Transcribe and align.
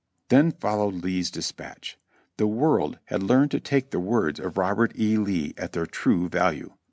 Then 0.29 0.51
followed 0.53 1.03
Lee's 1.03 1.29
dispatch. 1.29 1.95
The 2.37 2.47
world 2.47 2.97
had 3.05 3.21
learned 3.21 3.51
to 3.51 3.59
take 3.59 3.91
the 3.91 3.99
words 3.99 4.39
of 4.39 4.57
Robert 4.57 4.93
E. 4.97 5.15
Lee 5.17 5.53
at 5.59 5.73
their 5.73 5.85
true 5.85 6.27
value. 6.27 6.73